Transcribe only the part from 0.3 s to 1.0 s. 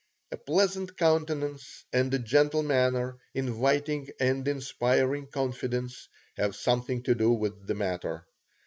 A pleasant